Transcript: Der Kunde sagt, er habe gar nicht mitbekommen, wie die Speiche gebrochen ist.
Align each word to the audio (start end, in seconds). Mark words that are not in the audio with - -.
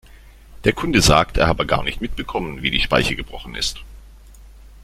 Der 0.63 0.73
Kunde 0.73 0.99
sagt, 0.99 1.37
er 1.37 1.45
habe 1.45 1.67
gar 1.67 1.83
nicht 1.83 2.01
mitbekommen, 2.01 2.63
wie 2.63 2.71
die 2.71 2.79
Speiche 2.79 3.15
gebrochen 3.15 3.53
ist. 3.53 3.81